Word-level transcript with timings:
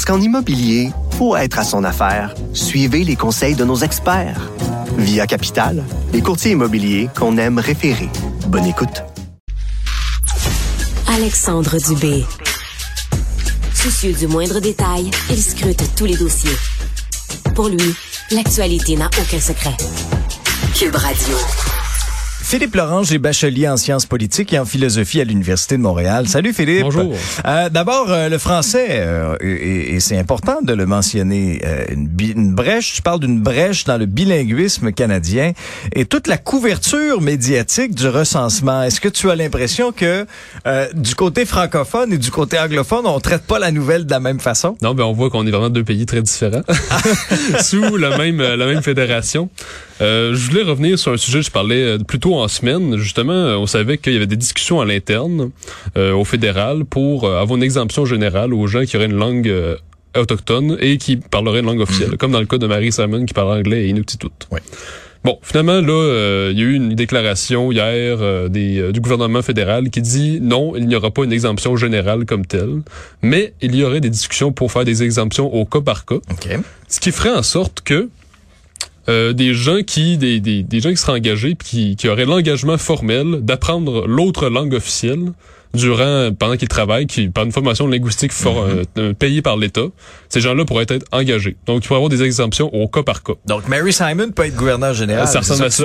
Parce 0.00 0.16
qu'en 0.16 0.24
immobilier, 0.24 0.92
pour 1.18 1.36
être 1.36 1.58
à 1.58 1.62
son 1.62 1.84
affaire, 1.84 2.34
suivez 2.54 3.04
les 3.04 3.16
conseils 3.16 3.54
de 3.54 3.66
nos 3.66 3.76
experts. 3.76 4.50
Via 4.96 5.26
Capital, 5.26 5.84
les 6.14 6.22
courtiers 6.22 6.52
immobiliers 6.52 7.10
qu'on 7.14 7.36
aime 7.36 7.58
référer. 7.58 8.08
Bonne 8.46 8.64
écoute. 8.64 9.02
Alexandre 11.06 11.76
Dubé. 11.86 12.24
Soucieux 13.74 14.14
du 14.14 14.26
moindre 14.26 14.58
détail, 14.60 15.10
il 15.28 15.42
scrute 15.42 15.94
tous 15.94 16.06
les 16.06 16.16
dossiers. 16.16 16.56
Pour 17.54 17.68
lui, 17.68 17.94
l'actualité 18.30 18.96
n'a 18.96 19.10
aucun 19.20 19.38
secret. 19.38 19.76
Cube 20.74 20.96
Radio. 20.96 21.36
Philippe 22.50 22.74
Lorange 22.74 23.12
est 23.12 23.18
bachelier 23.18 23.68
en 23.68 23.76
sciences 23.76 24.06
politiques 24.06 24.52
et 24.52 24.58
en 24.58 24.64
philosophie 24.64 25.20
à 25.20 25.24
l'Université 25.24 25.76
de 25.76 25.82
Montréal. 25.82 26.26
Salut 26.26 26.52
Philippe. 26.52 26.82
Bonjour. 26.82 27.14
Euh, 27.46 27.68
D'abord, 27.68 28.10
euh, 28.10 28.28
le 28.28 28.38
français, 28.38 28.86
euh, 28.90 29.36
et, 29.40 29.94
et 29.94 30.00
c'est 30.00 30.18
important 30.18 30.60
de 30.60 30.72
le 30.72 30.84
mentionner, 30.84 31.60
euh, 31.64 31.84
une, 31.92 32.10
une 32.18 32.52
brèche, 32.52 32.94
tu 32.94 33.02
parles 33.02 33.20
d'une 33.20 33.40
brèche 33.40 33.84
dans 33.84 33.98
le 33.98 34.06
bilinguisme 34.06 34.90
canadien 34.90 35.52
et 35.94 36.06
toute 36.06 36.26
la 36.26 36.38
couverture 36.38 37.20
médiatique 37.20 37.94
du 37.94 38.08
recensement. 38.08 38.82
Est-ce 38.82 39.00
que 39.00 39.08
tu 39.08 39.30
as 39.30 39.36
l'impression 39.36 39.92
que 39.92 40.26
euh, 40.66 40.88
du 40.92 41.14
côté 41.14 41.44
francophone 41.44 42.12
et 42.12 42.18
du 42.18 42.32
côté 42.32 42.58
anglophone, 42.58 43.06
on 43.06 43.20
traite 43.20 43.42
pas 43.42 43.60
la 43.60 43.70
nouvelle 43.70 44.06
de 44.06 44.10
la 44.10 44.18
même 44.18 44.40
façon? 44.40 44.76
Non, 44.82 44.94
ben 44.94 45.04
on 45.04 45.12
voit 45.12 45.30
qu'on 45.30 45.46
est 45.46 45.52
vraiment 45.52 45.70
deux 45.70 45.84
pays 45.84 46.04
très 46.04 46.20
différents 46.20 46.62
sous 47.62 47.96
la 47.96 48.18
même 48.18 48.42
la 48.42 48.66
même 48.66 48.82
fédération. 48.82 49.48
Euh, 50.00 50.34
je 50.34 50.50
voulais 50.50 50.62
revenir 50.62 50.98
sur 50.98 51.12
un 51.12 51.16
sujet 51.16 51.40
que 51.40 51.46
je 51.46 51.50
parlais 51.50 51.82
euh, 51.82 51.98
plus 51.98 52.18
tôt 52.18 52.36
en 52.36 52.48
semaine. 52.48 52.96
Justement, 52.96 53.32
on 53.32 53.66
savait 53.66 53.98
qu'il 53.98 54.12
y 54.12 54.16
avait 54.16 54.26
des 54.26 54.36
discussions 54.36 54.80
à 54.80 54.84
l'interne 54.84 55.50
euh, 55.96 56.12
au 56.12 56.24
fédéral 56.24 56.84
pour 56.84 57.24
euh, 57.24 57.40
avoir 57.40 57.56
une 57.56 57.62
exemption 57.62 58.04
générale 58.04 58.54
aux 58.54 58.66
gens 58.66 58.84
qui 58.84 58.96
auraient 58.96 59.06
une 59.06 59.14
langue 59.14 59.48
euh, 59.48 59.76
autochtone 60.16 60.76
et 60.80 60.98
qui 60.98 61.16
parleraient 61.16 61.60
une 61.60 61.66
langue 61.66 61.80
officielle, 61.80 62.16
comme 62.16 62.32
dans 62.32 62.40
le 62.40 62.46
cas 62.46 62.58
de 62.58 62.66
Marie 62.66 62.92
Simon 62.92 63.24
qui 63.24 63.34
parle 63.34 63.58
anglais 63.58 63.84
et 63.84 63.88
inuktitut. 63.88 64.28
Oui. 64.50 64.60
Bon, 65.22 65.38
finalement, 65.42 65.80
là, 65.80 65.92
euh, 65.92 66.48
il 66.52 66.58
y 66.58 66.62
a 66.62 66.64
eu 66.64 66.74
une 66.74 66.94
déclaration 66.94 67.70
hier 67.70 68.18
euh, 68.20 68.48
des, 68.48 68.78
euh, 68.78 68.92
du 68.92 69.00
gouvernement 69.00 69.42
fédéral 69.42 69.90
qui 69.90 70.00
dit 70.00 70.38
non, 70.40 70.74
il 70.76 70.86
n'y 70.86 70.96
aura 70.96 71.10
pas 71.10 71.24
une 71.24 71.32
exemption 71.32 71.76
générale 71.76 72.24
comme 72.24 72.46
telle, 72.46 72.80
mais 73.20 73.52
il 73.60 73.74
y 73.76 73.84
aurait 73.84 74.00
des 74.00 74.08
discussions 74.08 74.50
pour 74.50 74.72
faire 74.72 74.84
des 74.84 75.02
exemptions 75.02 75.52
au 75.52 75.66
cas 75.66 75.82
par 75.82 76.06
cas. 76.06 76.14
OK. 76.14 76.48
Ce 76.88 77.00
qui 77.00 77.12
ferait 77.12 77.34
en 77.34 77.42
sorte 77.42 77.82
que 77.82 78.08
euh, 79.10 79.32
des 79.32 79.52
gens 79.54 79.82
qui 79.86 80.16
des, 80.18 80.40
des, 80.40 80.62
des 80.62 80.80
gens 80.80 80.90
qui 80.90 80.96
seraient 80.96 81.12
engagés 81.18 81.54
puis 81.54 81.68
qui, 81.68 81.96
qui 81.96 82.08
auraient 82.08 82.24
l'engagement 82.24 82.78
formel 82.78 83.40
d'apprendre 83.42 84.06
l'autre 84.06 84.48
langue 84.48 84.72
officielle 84.74 85.32
durant 85.72 86.30
pendant 86.36 86.56
qu'ils 86.56 86.68
travaillent, 86.68 87.06
qui 87.06 87.28
par 87.28 87.44
une 87.44 87.52
formation 87.52 87.86
linguistique 87.86 88.32
for- 88.32 88.62
euh, 88.64 88.82
euh, 88.98 89.12
payée 89.12 89.40
par 89.42 89.56
l'État, 89.56 89.84
ces 90.28 90.40
gens-là 90.40 90.64
pourraient 90.64 90.86
être 90.88 91.06
engagés. 91.12 91.56
Donc 91.66 91.84
il 91.84 91.86
pourrait 91.86 91.98
y 92.00 92.02
avoir 92.04 92.08
des 92.10 92.22
exemptions 92.24 92.72
au 92.74 92.88
cas 92.88 93.02
par 93.04 93.22
cas. 93.22 93.34
Donc 93.46 93.68
Mary 93.68 93.92
Simon 93.92 94.30
peut 94.30 94.46
être 94.46 94.56
gouverneur 94.56 94.94
général. 94.94 95.28
ça 95.28 95.40
ressemble 95.40 95.64
à 95.64 95.70
ça. 95.70 95.84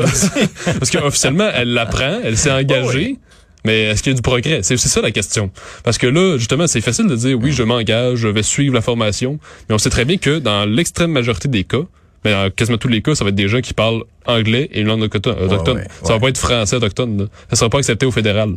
Parce 0.80 0.90
qu'officiellement, 0.90 1.50
elle 1.54 1.74
l'apprend, 1.74 2.20
elle 2.24 2.38
s'est 2.38 2.52
engagée. 2.62 3.18
Mais 3.64 3.84
est-ce 3.86 4.04
qu'il 4.04 4.12
y 4.12 4.14
a 4.14 4.16
du 4.16 4.22
progrès? 4.22 4.60
C'est 4.62 4.78
c'est 4.78 4.90
ça 4.90 5.02
la 5.02 5.10
question. 5.12 5.50
Parce 5.84 5.98
que 5.98 6.06
là, 6.08 6.38
justement, 6.38 6.68
c'est 6.68 6.82
facile 6.82 7.08
de 7.08 7.16
dire 7.16 7.38
oui, 7.42 7.52
je 7.52 7.64
m'engage, 7.64 8.18
je 8.20 8.28
vais 8.28 8.44
suivre 8.44 8.76
la 8.76 8.82
formation. 8.82 9.40
Mais 9.70 9.76
on 9.76 9.80
sait 9.80 9.90
très 9.90 10.06
bien 10.06 10.18
que 10.18 10.38
dans 10.40 10.66
l'extrême 10.66 11.12
majorité 11.12 11.48
des 11.48 11.64
cas, 11.64 11.82
mais 12.26 12.32
dans 12.32 12.50
quasiment 12.50 12.78
tous 12.78 12.88
les 12.88 13.02
cas, 13.02 13.16
ça 13.16 13.24
va 13.24 13.30
être 13.30 13.36
des 13.36 13.48
gens 13.48 13.62
qui 13.62 13.74
parlent 13.74 14.04
anglais 14.28 14.70
et 14.72 14.82
une 14.82 14.88
langue 14.88 15.02
autochtone. 15.04 15.36
autochtone. 15.44 15.78
ouais, 15.78 15.88
Ça 16.04 16.10
va 16.10 16.14
ouais. 16.16 16.20
pas 16.22 16.30
être 16.30 16.38
français 16.38 16.76
autochtone. 16.78 17.18
Là. 17.20 17.26
Ça 17.50 17.56
sera 17.58 17.70
pas 17.70 17.78
accepté 17.80 18.06
au 18.06 18.12
fédéral. 18.12 18.56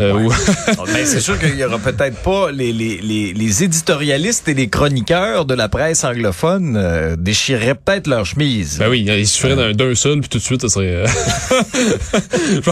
Euh, 0.00 0.12
Ouais. 0.12 0.26
ou- 0.26 0.32
Mais 0.92 1.04
c'est 1.04 1.20
sûr 1.20 1.38
qu'il 1.38 1.56
y 1.56 1.64
aura 1.64 1.78
peut-être 1.78 2.16
pas 2.22 2.50
les, 2.52 2.72
les, 2.72 2.98
les, 3.02 3.32
les 3.32 3.64
éditorialistes 3.64 4.48
et 4.48 4.54
les 4.54 4.68
chroniqueurs 4.68 5.44
de 5.44 5.54
la 5.54 5.68
presse 5.68 6.04
anglophone 6.04 6.76
euh, 6.76 7.16
déchireraient 7.18 7.74
peut-être 7.74 8.06
leur 8.06 8.24
chemise. 8.24 8.78
ben 8.78 8.88
oui, 8.88 9.04
il 9.06 9.26
suffirait 9.26 9.56
d'un- 9.56 9.72
d'un 9.72 9.94
seul, 9.94 10.20
puis 10.20 10.28
tout 10.28 10.38
de 10.38 10.42
suite, 10.42 10.62
ça 10.62 10.68
serait... 10.68 11.04
euh, 11.04 11.06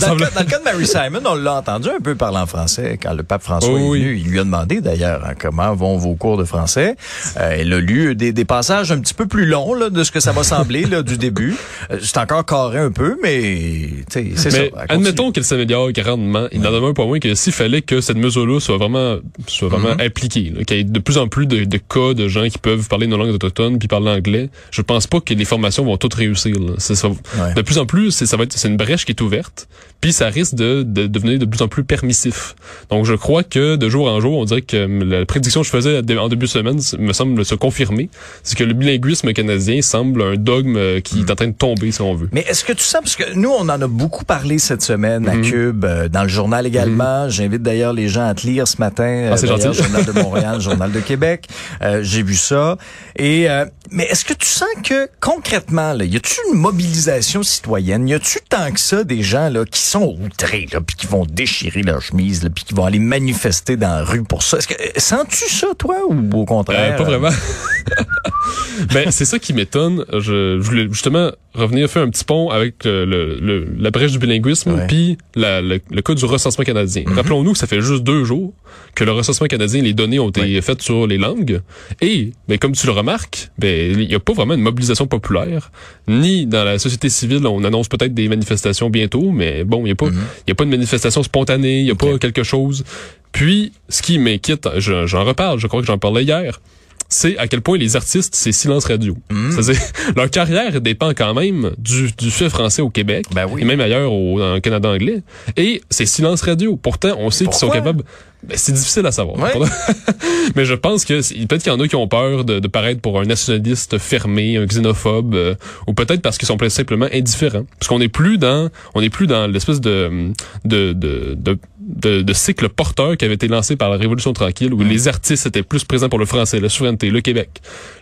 Dans 0.00 0.14
le, 0.14 0.20
cas, 0.20 0.30
dans 0.34 0.40
le 0.40 0.46
cas 0.46 0.58
de 0.58 0.64
Mary 0.64 0.86
Simon, 0.86 1.20
on 1.26 1.34
l'a 1.34 1.54
entendu 1.54 1.88
un 1.88 2.00
peu 2.00 2.14
parler 2.14 2.38
en 2.38 2.46
français 2.46 2.98
quand 3.02 3.14
le 3.14 3.22
pape 3.22 3.42
François 3.42 3.70
Oh, 3.72 3.78
est 3.78 3.88
oui. 3.88 4.00
venu. 4.02 4.16
Il 4.24 4.30
lui 4.30 4.38
a 4.40 4.44
demandé 4.44 4.80
d'ailleurs 4.80 5.24
hein, 5.26 5.32
comment 5.38 5.74
vont 5.74 5.96
vos 5.96 6.14
cours 6.14 6.36
de 6.36 6.44
français. 6.44 6.96
Euh, 7.38 7.56
elle 7.58 7.72
a 7.72 7.78
lu 7.80 8.14
des, 8.14 8.32
des 8.32 8.44
passages 8.44 8.92
un 8.92 8.98
petit 9.00 9.14
peu 9.14 9.26
plus 9.26 9.46
longs 9.46 9.74
là, 9.74 9.90
de 9.90 10.04
ce 10.04 10.10
que 10.10 10.20
ça 10.20 10.32
va 10.32 10.42
sembler 10.42 10.84
là, 10.84 11.02
du 11.02 11.16
début. 11.18 11.49
Euh, 11.90 11.98
c'est 12.02 12.18
encore 12.18 12.44
carré 12.44 12.78
un 12.78 12.90
peu, 12.90 13.16
mais 13.22 13.88
c'est 14.08 14.36
ça. 14.38 14.58
Admettons 14.88 15.32
qu'elle 15.32 15.44
s'améliore 15.44 15.92
grandement. 15.92 16.46
Il 16.52 16.60
n'en 16.60 16.72
demeure 16.72 16.94
pas 16.94 17.04
moins 17.06 17.18
que 17.18 17.34
s'il 17.34 17.52
fallait 17.52 17.82
que 17.82 18.00
cette 18.00 18.16
mesure-là 18.16 18.60
soit 18.60 18.76
vraiment, 18.76 19.16
soit 19.46 19.68
vraiment 19.68 19.94
Mhm. 19.94 20.00
appliquée, 20.00 20.52
qu'il 20.66 20.76
y 20.76 20.80
ait 20.80 20.84
de 20.84 20.98
plus 20.98 21.18
en 21.18 21.28
plus 21.28 21.46
de, 21.46 21.64
de 21.64 21.76
cas 21.78 22.14
de 22.14 22.28
gens 22.28 22.48
qui 22.48 22.58
peuvent 22.58 22.88
parler 22.88 23.06
nos 23.06 23.16
langues 23.16 23.30
autochtones 23.34 23.78
puis 23.78 23.88
parler 23.88 24.10
anglais, 24.10 24.48
je 24.70 24.82
pense 24.82 25.06
pas 25.06 25.20
que 25.20 25.34
les 25.34 25.44
formations 25.44 25.84
vont 25.84 25.96
toutes 25.96 26.14
réussir. 26.14 26.54
là. 26.58 26.74
Ça- 26.78 27.08
Ouais. 27.08 27.54
De 27.54 27.62
plus 27.62 27.78
en 27.78 27.86
plus, 27.86 28.10
c'est, 28.10 28.26
ça 28.26 28.36
va 28.36 28.44
être, 28.44 28.52
c'est 28.52 28.68
une 28.68 28.76
brèche 28.76 29.04
qui 29.04 29.12
est 29.12 29.20
ouverte, 29.20 29.68
puis 30.00 30.12
ça 30.12 30.26
risque 30.28 30.54
de, 30.54 30.82
de 30.82 31.06
devenir 31.06 31.38
de 31.38 31.44
plus 31.44 31.60
en 31.62 31.68
plus 31.68 31.84
permissif. 31.84 32.54
Donc 32.90 33.04
je 33.04 33.14
crois 33.14 33.42
que 33.42 33.76
de 33.76 33.88
jour 33.88 34.08
en 34.08 34.20
jour, 34.20 34.38
on 34.38 34.44
dirait 34.44 34.62
que 34.62 34.76
la 35.04 35.26
prédiction 35.26 35.60
que 35.60 35.66
je 35.66 35.70
faisais 35.72 35.98
en 36.18 36.28
début 36.28 36.46
de 36.46 36.50
semaine 36.50 36.80
me 36.98 37.12
semble 37.12 37.44
se 37.44 37.54
confirmer. 37.54 38.08
C'est 38.42 38.56
que 38.56 38.64
le 38.64 38.72
bilinguisme 38.74 39.32
canadien 39.32 39.82
semble 39.82 40.22
un 40.22 40.34
dogme 40.36 40.76
euh, 40.76 41.00
qui 41.00 41.20
est 41.20 41.30
en 41.30 41.34
train 41.34 41.48
de 41.48 41.52
tomber, 41.52 41.92
si 41.92 42.00
on 42.00 42.14
veut. 42.14 42.28
Mais 42.32 42.44
est-ce 42.48 42.64
que 42.64 42.72
tu 42.72 42.84
sens, 42.84 43.00
parce 43.02 43.16
que 43.16 43.34
nous, 43.34 43.50
on 43.50 43.62
en 43.68 43.80
a 43.80 43.86
beaucoup 43.86 44.24
parlé 44.24 44.58
cette 44.58 44.82
semaine 44.82 45.28
à 45.28 45.34
Mhm. 45.34 45.42
Cube, 45.42 45.84
euh, 45.84 46.08
dans 46.08 46.22
le 46.22 46.28
journal 46.28 46.66
également. 46.66 47.28
J'invite 47.28 47.62
d'ailleurs 47.62 47.92
les 47.92 48.08
gens 48.08 48.26
à 48.26 48.34
te 48.34 48.46
lire 48.46 48.66
ce 48.68 48.76
matin. 48.78 49.04
euh, 49.04 49.30
Ah, 49.32 49.36
c'est 49.36 49.46
d'ailleurs, 49.46 49.72
gentil. 49.72 49.82
Journal 49.82 50.04
de 50.04 50.12
Montréal, 50.22 50.60
Journal 50.60 50.92
de 50.92 51.00
Québec. 51.00 51.46
Euh, 51.82 52.00
J'ai 52.02 52.22
vu 52.22 52.34
ça. 52.36 52.76
Et 53.16 53.48
euh, 53.50 53.64
mais 53.90 54.04
est-ce 54.04 54.24
que 54.24 54.34
tu 54.34 54.46
sens 54.46 54.68
que 54.84 55.08
concrètement, 55.20 55.92
là, 55.92 56.04
y 56.04 56.16
a-tu 56.16 56.36
une 56.52 56.58
mobilisation 56.58 57.42
citoyenne? 57.42 58.08
Y 58.08 58.14
a-tu 58.14 58.38
tant 58.48 58.70
que 58.72 58.80
ça 58.80 59.04
des 59.04 59.22
gens 59.22 59.48
là 59.48 59.64
qui 59.64 59.80
sont 59.90 60.16
outrés, 60.20 60.68
là, 60.72 60.80
puis 60.80 60.96
qui 60.96 61.06
vont 61.06 61.24
déchirer 61.24 61.82
leur 61.82 62.00
chemise, 62.00 62.44
là, 62.44 62.50
puis 62.50 62.64
qui 62.64 62.74
vont 62.74 62.84
aller 62.84 62.98
manifester 62.98 63.76
dans 63.76 63.88
la 63.88 64.04
rue 64.04 64.22
pour 64.22 64.42
ça 64.42 64.58
Est-ce 64.58 64.68
que 64.68 64.74
euh, 64.74 64.92
sens-tu 64.96 65.48
ça, 65.48 65.68
toi, 65.76 65.96
ou 66.08 66.30
au 66.32 66.44
contraire? 66.44 66.94
Euh, 66.94 66.96
pas 66.96 67.04
vraiment. 67.04 67.30
ben, 68.94 69.10
c'est 69.10 69.24
ça 69.24 69.38
qui 69.38 69.52
m'étonne. 69.52 70.04
Je, 70.12 70.58
je 70.60 70.62
voulais 70.62 70.86
justement 70.90 71.30
revenir 71.54 71.88
faire 71.90 72.02
un 72.02 72.10
petit 72.10 72.24
pont 72.24 72.48
avec 72.50 72.84
le, 72.84 73.04
le- 73.04 73.38
le- 73.40 73.66
la 73.78 73.90
brèche 73.90 74.12
du 74.12 74.18
bilinguisme 74.18 74.70
puis 74.86 75.18
le, 75.34 75.80
le 75.90 76.02
cas 76.02 76.14
du 76.14 76.24
recensement 76.24 76.64
canadien. 76.64 77.02
Rappelons-nous 77.06 77.52
que 77.52 77.58
ça 77.58 77.66
fait 77.66 77.80
juste 77.80 78.02
deux 78.04 78.24
jours 78.24 78.52
que 78.94 79.04
le 79.04 79.12
recensement 79.12 79.46
canadien, 79.48 79.82
les 79.82 79.92
données 79.92 80.18
ont 80.18 80.28
été 80.30 80.60
faites 80.62 80.82
sur 80.82 81.06
les 81.06 81.18
langues. 81.18 81.60
Et, 82.00 82.32
ben, 82.48 82.58
comme 82.58 82.72
tu 82.72 82.86
le 82.86 82.92
remarques, 82.92 83.50
ben, 83.58 83.92
il 84.00 84.08
n'y 84.08 84.14
a 84.14 84.20
pas 84.20 84.32
vraiment 84.32 84.54
une 84.54 84.62
mobilisation 84.62 85.06
populaire, 85.06 85.70
ni 86.08 86.46
dans 86.46 86.64
la 86.64 86.78
société 86.78 87.08
civile. 87.08 87.46
On 87.46 87.64
annonce 87.64 87.88
peut-être 87.88 88.14
des 88.14 88.28
manifestations 88.28 88.90
bientôt, 88.90 89.30
mais 89.32 89.64
bon, 89.64 89.80
il 89.80 89.84
n'y 89.84 89.90
a 89.92 89.96
pas, 89.96 90.06
il 90.06 90.48
y 90.48 90.52
a 90.52 90.54
pas 90.54 90.64
de 90.64 90.70
manifestation 90.70 91.22
spontanée, 91.22 91.80
il 91.80 91.84
n'y 91.84 91.90
a 91.90 91.94
pas 91.94 92.18
quelque 92.18 92.42
chose. 92.42 92.84
Puis, 93.32 93.72
ce 93.88 94.02
qui 94.02 94.18
m'inquiète, 94.18 94.68
je- 94.78 95.06
j'en 95.06 95.24
reparle, 95.24 95.58
je 95.58 95.66
crois 95.66 95.80
que 95.80 95.86
j'en 95.86 95.98
parlais 95.98 96.24
hier, 96.24 96.60
c'est 97.10 97.36
à 97.38 97.46
quel 97.48 97.60
point 97.60 97.76
les 97.76 97.96
artistes, 97.96 98.34
c'est 98.34 98.52
silence 98.52 98.86
radio. 98.86 99.16
C'est-à-dire, 99.50 99.82
leur 100.16 100.30
carrière 100.30 100.80
dépend 100.80 101.10
quand 101.10 101.34
même 101.34 101.72
du, 101.76 102.10
du 102.16 102.30
fait 102.30 102.48
français 102.48 102.82
au 102.82 102.88
Québec, 102.90 103.26
Ben 103.34 103.46
oui. 103.50 103.60
et 103.62 103.64
même 103.64 103.80
ailleurs 103.80 104.12
au, 104.12 104.40
en 104.40 104.60
Canada 104.60 104.88
anglais. 104.88 105.22
Et 105.56 105.82
c'est 105.90 106.06
silence 106.06 106.40
radio. 106.42 106.76
Pourtant, 106.76 107.16
on 107.18 107.30
sait 107.30 107.44
qu'ils 107.44 107.54
sont 107.54 107.68
capables... 107.70 108.04
Ben, 108.42 108.56
c'est 108.56 108.72
difficile 108.72 109.04
à 109.06 109.12
savoir. 109.12 109.38
Ouais. 109.38 109.66
Mais 110.56 110.64
je 110.64 110.74
pense 110.74 111.04
que 111.04 111.14
peut-être 111.46 111.62
qu'il 111.62 111.72
y 111.72 111.74
en 111.74 111.80
a 111.80 111.88
qui 111.88 111.96
ont 111.96 112.08
peur 112.08 112.44
de, 112.44 112.58
de 112.58 112.68
paraître 112.68 113.00
pour 113.00 113.20
un 113.20 113.24
nationaliste 113.24 113.98
fermé, 113.98 114.56
un 114.56 114.66
xénophobe, 114.66 115.34
euh, 115.34 115.54
ou 115.86 115.92
peut-être 115.92 116.22
parce 116.22 116.38
qu'ils 116.38 116.48
sont 116.48 116.58
simplement 116.68 117.06
indifférents. 117.12 117.66
Parce 117.78 117.88
qu'on 117.88 117.98
n'est 117.98 118.08
plus 118.08 118.38
dans, 118.38 118.70
on 118.94 119.00
n'est 119.00 119.10
plus 119.10 119.26
dans 119.26 119.46
l'espèce 119.46 119.80
de, 119.80 120.32
de, 120.64 120.92
de, 120.92 121.34
de, 121.38 121.58
de, 121.80 122.22
de 122.22 122.32
cycle 122.32 122.68
porteur 122.68 123.16
qui 123.16 123.24
avait 123.24 123.34
été 123.34 123.48
lancé 123.48 123.76
par 123.76 123.90
la 123.90 123.96
Révolution 123.96 124.32
tranquille, 124.32 124.72
où 124.72 124.82
les 124.82 125.08
artistes 125.08 125.46
étaient 125.46 125.62
plus 125.62 125.84
présents 125.84 126.08
pour 126.08 126.18
le 126.18 126.26
français, 126.26 126.60
la 126.60 126.68
souveraineté, 126.68 127.10
le 127.10 127.20
Québec. 127.20 127.50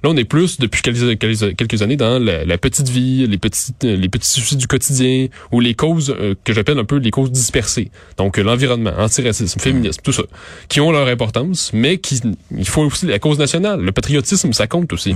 Là, 0.02 0.10
on 0.10 0.16
est 0.16 0.24
plus, 0.24 0.58
depuis 0.58 0.82
quelques, 0.82 1.18
quelques, 1.18 1.56
quelques 1.56 1.82
années, 1.82 1.96
dans 1.96 2.22
la, 2.22 2.44
la 2.44 2.58
petite 2.58 2.88
vie, 2.88 3.26
les 3.26 3.38
petites, 3.38 3.82
les 3.82 4.08
petits 4.08 4.30
soucis 4.30 4.56
du 4.56 4.66
quotidien, 4.66 5.28
ou 5.52 5.60
les 5.60 5.74
causes 5.74 6.14
euh, 6.18 6.34
que 6.44 6.52
j'appelle 6.52 6.78
un 6.78 6.84
peu 6.84 6.96
les 6.96 7.10
causes 7.10 7.30
dispersées. 7.30 7.90
Donc, 8.16 8.38
euh, 8.38 8.42
l'environnement, 8.42 8.92
antiracisme, 8.98 9.58
féminisme, 9.60 10.00
tout 10.02 10.12
ça, 10.12 10.22
qui 10.68 10.80
ont 10.80 10.90
leur 10.92 11.08
importance, 11.08 11.70
mais 11.72 11.98
qui, 11.98 12.20
il 12.56 12.68
faut 12.68 12.82
aussi 12.82 13.06
la 13.06 13.18
cause 13.18 13.38
nationale. 13.38 13.80
Le 13.80 13.92
patriotisme, 13.92 14.52
ça 14.52 14.66
compte 14.66 14.92
aussi. 14.92 15.14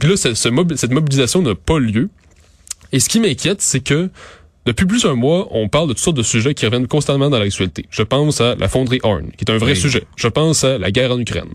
Puis 0.00 0.08
là, 0.08 0.16
ce- 0.16 0.34
ce 0.34 0.48
mob- 0.48 0.74
cette 0.76 0.92
mobilisation 0.92 1.42
n'a 1.42 1.54
pas 1.54 1.78
lieu. 1.78 2.08
Et 2.92 3.00
ce 3.00 3.08
qui 3.08 3.20
m'inquiète, 3.20 3.60
c'est 3.60 3.80
que 3.80 4.10
depuis 4.66 4.86
plus 4.86 5.02
d'un 5.02 5.14
mois, 5.14 5.48
on 5.50 5.68
parle 5.68 5.88
de 5.88 5.92
toutes 5.92 6.02
sortes 6.02 6.16
de 6.16 6.22
sujets 6.22 6.54
qui 6.54 6.64
reviennent 6.64 6.86
constamment 6.86 7.28
dans 7.30 7.38
l'actualité. 7.38 7.86
Je 7.90 8.02
pense 8.02 8.40
à 8.40 8.54
la 8.54 8.68
fonderie 8.68 9.00
Horn, 9.02 9.26
qui 9.36 9.44
est 9.46 9.50
un 9.50 9.58
vrai 9.58 9.72
Oui. 9.72 9.76
sujet. 9.78 10.04
Je 10.16 10.28
pense 10.28 10.64
à 10.64 10.78
la 10.78 10.90
guerre 10.90 11.12
en 11.12 11.18
Ukraine. 11.18 11.50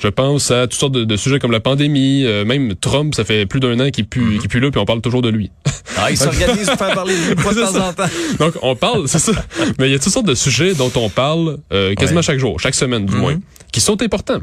Je 0.00 0.06
pense 0.08 0.52
à 0.52 0.68
toutes 0.68 0.78
sortes 0.78 0.92
de, 0.92 1.04
de 1.04 1.16
sujets 1.16 1.40
comme 1.40 1.50
la 1.50 1.58
pandémie, 1.60 2.24
euh, 2.24 2.44
même 2.44 2.74
Trump, 2.76 3.14
ça 3.16 3.24
fait 3.24 3.46
plus 3.46 3.58
d'un 3.58 3.80
an 3.80 3.90
qu'il 3.90 4.06
pue, 4.06 4.38
pue 4.48 4.60
là, 4.60 4.70
puis 4.70 4.80
on 4.80 4.84
parle 4.84 5.00
toujours 5.00 5.22
de 5.22 5.28
lui. 5.28 5.50
Ah, 5.96 6.10
il 6.12 6.16
s'organise 6.16 6.66
pour 6.68 6.78
faire 6.78 6.94
parler 6.94 7.14
de 7.14 7.20
lui 7.20 7.34
de 7.34 7.60
temps 7.64 7.72
ça. 7.72 7.88
en 7.88 7.92
temps. 7.92 8.04
Donc 8.38 8.54
on 8.62 8.76
parle, 8.76 9.08
c'est 9.08 9.18
ça. 9.18 9.32
Mais 9.80 9.88
il 9.88 9.92
y 9.92 9.94
a 9.94 9.98
toutes 9.98 10.12
sortes 10.12 10.26
de 10.26 10.36
sujets 10.36 10.74
dont 10.74 10.92
on 10.94 11.08
parle 11.08 11.58
euh, 11.72 11.94
quasiment 11.94 12.18
Ouais. 12.18 12.22
chaque 12.22 12.38
jour, 12.38 12.60
chaque 12.60 12.76
semaine 12.76 13.06
du 13.06 13.12
Mhm. 13.14 13.20
moins, 13.20 13.36
qui 13.72 13.80
sont 13.80 14.00
importants. 14.00 14.38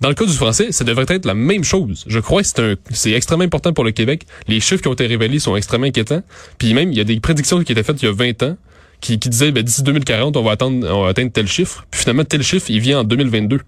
Dans 0.00 0.08
le 0.08 0.14
cas 0.14 0.24
du 0.24 0.32
français, 0.32 0.72
ça 0.72 0.84
devrait 0.84 1.04
être 1.08 1.26
la 1.26 1.34
même 1.34 1.62
chose. 1.64 2.04
Je 2.06 2.18
crois 2.20 2.42
que 2.42 2.48
c'est 2.48 2.58
un, 2.60 2.74
c'est 2.90 3.12
extrêmement 3.12 3.44
important 3.44 3.72
pour 3.72 3.84
le 3.84 3.90
Québec. 3.90 4.24
Les 4.48 4.58
chiffres 4.60 4.80
qui 4.82 4.88
ont 4.88 4.94
été 4.94 5.06
révélés 5.06 5.38
sont 5.38 5.56
extrêmement 5.56 5.86
inquiétants. 5.86 6.22
Puis 6.58 6.72
même, 6.74 6.90
il 6.90 6.96
y 6.98 7.00
a 7.00 7.04
des 7.04 7.20
prédictions 7.20 7.62
qui 7.62 7.72
étaient 7.72 7.82
faites 7.82 8.00
il 8.02 8.06
y 8.06 8.08
a 8.08 8.12
20 8.12 8.42
ans 8.44 8.56
qui, 9.00 9.18
qui 9.18 9.28
disaient, 9.28 9.50
ben, 9.52 9.62
d'ici 9.62 9.82
2040, 9.82 10.36
on 10.36 10.42
va 10.42 10.52
atteindre, 10.52 10.88
on 10.90 11.02
va 11.04 11.10
atteindre 11.10 11.32
tel 11.32 11.46
chiffre. 11.46 11.84
Puis 11.90 12.00
finalement, 12.00 12.24
tel 12.24 12.42
chiffre, 12.42 12.70
il 12.70 12.80
vient 12.80 13.00
en 13.00 13.04
2022. 13.04 13.60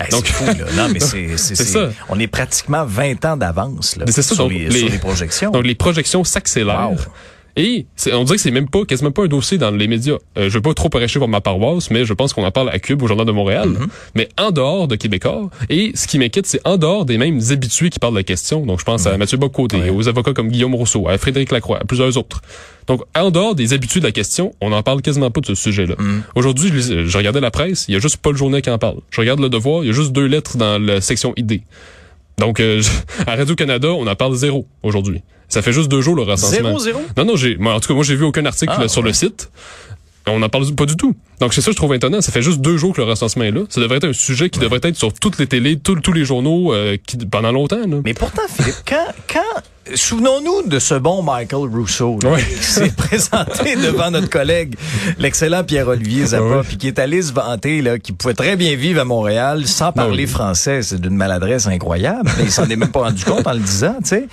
Hey, 0.00 0.08
Donc- 0.10 0.24
fou, 0.26 0.44
là. 0.46 0.54
Non, 0.76 0.88
mais 0.92 1.00
c'est, 1.00 1.28
c'est, 1.36 1.54
C'est 1.54 1.64
c'est- 1.64 1.64
ça. 1.72 1.90
On 2.08 2.18
est 2.18 2.26
pratiquement 2.26 2.84
20 2.84 3.24
ans 3.26 3.36
d'avance, 3.36 3.96
là. 3.96 4.06
Ça, 4.08 4.22
sur, 4.22 4.36
donc, 4.36 4.52
les, 4.52 4.68
les- 4.68 4.78
sur 4.80 4.88
les 4.88 4.98
projections. 4.98 5.50
Donc 5.50 5.64
les 5.66 5.74
projections 5.74 6.24
s'accélèrent. 6.24 6.90
Wow. 6.92 6.96
Et 7.56 7.86
c'est- 7.96 8.12
on 8.12 8.24
dirait 8.24 8.36
que 8.36 8.42
c'est 8.42 8.50
même 8.50 8.68
pas 8.68 8.84
quasiment 8.84 9.10
pas 9.10 9.24
un 9.24 9.28
dossier 9.28 9.58
dans 9.58 9.70
les 9.70 9.86
médias. 9.86 10.16
Euh, 10.36 10.48
je 10.48 10.54
veux 10.54 10.62
pas 10.62 10.74
trop 10.74 10.88
prêcher 10.88 11.18
pour 11.18 11.28
ma 11.28 11.40
paroisse, 11.40 11.90
mais 11.90 12.04
je 12.04 12.12
pense 12.12 12.32
qu'on 12.32 12.44
en 12.44 12.50
parle 12.50 12.70
à 12.70 12.78
Cube 12.78 13.02
au 13.02 13.06
Journal 13.06 13.26
de 13.26 13.32
Montréal. 13.32 13.68
Mm-hmm. 13.68 13.88
Mais 14.16 14.28
en 14.38 14.50
dehors 14.50 14.88
de 14.88 14.96
Québécois, 14.96 15.50
et 15.70 15.92
ce 15.94 16.06
qui 16.06 16.18
m'inquiète, 16.18 16.46
c'est 16.46 16.60
en 16.66 16.76
dehors 16.76 17.04
des 17.04 17.18
mêmes 17.18 17.40
habitués 17.50 17.90
qui 17.90 17.98
parlent 17.98 18.14
de 18.14 18.18
la 18.18 18.24
question. 18.24 18.66
Donc 18.66 18.80
je 18.80 18.84
pense 18.84 19.06
à 19.06 19.16
Mathieu 19.16 19.38
Bocoté. 19.38 19.76
Ouais. 19.76 19.90
aux 19.90 20.08
avocats 20.08 20.32
comme 20.32 20.48
Guillaume 20.48 20.74
Rousseau, 20.74 21.08
à 21.08 21.18
Frédéric 21.18 21.52
Lacroix, 21.52 21.78
à 21.80 21.84
plusieurs 21.84 22.16
autres. 22.16 22.42
Donc 22.86 23.02
en 23.16 23.30
dehors 23.30 23.54
des 23.54 23.72
habitués 23.72 24.00
de 24.00 24.06
la 24.06 24.12
question, 24.12 24.54
on 24.60 24.70
n'en 24.70 24.82
parle 24.82 25.02
quasiment 25.02 25.30
pas 25.30 25.40
de 25.40 25.46
ce 25.46 25.54
sujet-là. 25.54 25.94
Mm. 25.98 26.22
Aujourd'hui, 26.34 26.70
je, 26.72 27.16
regardais 27.16 27.40
la 27.40 27.50
presse, 27.50 27.86
il 27.88 27.94
y 27.94 27.96
a 27.96 28.00
juste 28.00 28.18
Paul 28.18 28.36
Journet 28.36 28.62
qui 28.62 28.70
en 28.70 28.78
parle. 28.78 28.98
Je 29.10 29.20
regarde 29.20 29.40
le 29.40 29.48
devoir, 29.48 29.84
il 29.84 29.86
y 29.88 29.90
a 29.90 29.92
juste 29.92 30.12
deux 30.12 30.26
lettres 30.26 30.56
dans 30.56 30.82
la 30.82 31.00
section 31.00 31.32
ID. 31.36 31.62
Donc, 32.38 32.60
euh, 32.60 32.82
à 33.26 33.36
Radio-Canada, 33.36 33.88
on 33.92 34.06
en 34.06 34.14
parle 34.16 34.34
zéro 34.34 34.66
aujourd'hui. 34.82 35.22
Ça 35.48 35.62
fait 35.62 35.72
juste 35.72 35.90
deux 35.90 36.00
jours 36.00 36.16
le 36.16 36.22
recensement. 36.22 36.50
Zéro, 36.50 36.78
zéro? 36.78 37.02
Non, 37.16 37.24
non, 37.24 37.36
j'ai, 37.36 37.56
moi, 37.56 37.74
en 37.74 37.80
tout 37.80 37.88
cas, 37.88 37.94
moi, 37.94 38.04
j'ai 38.04 38.16
vu 38.16 38.24
aucun 38.24 38.44
article 38.46 38.72
Ah, 38.76 38.88
sur 38.88 39.02
le 39.02 39.12
site. 39.12 39.50
On 40.26 40.38
n'en 40.38 40.48
parle 40.48 40.74
pas 40.74 40.86
du 40.86 40.96
tout. 40.96 41.14
Donc, 41.40 41.52
c'est 41.52 41.60
ça 41.60 41.66
que 41.66 41.72
je 41.72 41.76
trouve 41.76 41.94
étonnant. 41.94 42.20
Ça 42.20 42.32
fait 42.32 42.42
juste 42.42 42.60
deux 42.60 42.76
jours 42.76 42.94
que 42.94 43.00
le 43.00 43.06
recensement 43.06 43.44
est 43.44 43.50
là. 43.50 43.62
Ça 43.68 43.80
devrait 43.80 43.98
être 43.98 44.08
un 44.08 44.12
sujet 44.12 44.48
qui 44.48 44.58
devrait 44.58 44.80
être 44.82 44.96
sur 44.96 45.12
toutes 45.12 45.38
les 45.38 45.46
télés, 45.46 45.78
tous 45.78 45.96
tous 45.96 46.12
les 46.12 46.24
journaux, 46.24 46.72
euh, 46.72 46.96
qui, 47.06 47.18
pendant 47.18 47.52
longtemps. 47.52 47.86
Là. 47.86 47.96
Mais 48.04 48.14
pourtant, 48.14 48.42
Philippe, 48.48 48.76
quand, 48.86 49.06
quand, 49.30 49.94
souvenons-nous 49.94 50.68
de 50.68 50.78
ce 50.78 50.94
bon 50.94 51.22
Michael 51.22 51.68
Rousseau, 51.68 52.18
là, 52.22 52.36
qui 52.38 52.64
s'est 52.64 52.92
présenté 52.96 53.76
devant 53.84 54.10
notre 54.10 54.30
collègue, 54.30 54.76
l'excellent 55.18 55.62
Pierre-Olivier 55.64 56.26
Zappa, 56.26 56.62
puis 56.66 56.78
qui 56.78 56.88
est 56.88 56.98
allé 56.98 57.20
se 57.20 57.32
vanter, 57.32 57.82
là, 57.82 57.98
qui 57.98 58.12
pouvait 58.12 58.34
très 58.34 58.56
bien 58.56 58.76
vivre 58.76 59.00
à 59.00 59.04
Montréal 59.04 59.66
sans 59.66 59.92
parler 59.92 60.24
oui. 60.24 60.30
français. 60.30 60.82
C'est 60.82 61.00
d'une 61.00 61.16
maladresse 61.16 61.66
incroyable. 61.66 62.30
Mais 62.38 62.44
il 62.44 62.52
s'en 62.52 62.68
est 62.68 62.76
même 62.76 62.90
pas 62.92 63.00
rendu 63.00 63.24
compte 63.24 63.46
en 63.46 63.52
le 63.52 63.60
disant, 63.60 63.96
tu 64.02 64.08
sais. 64.08 64.28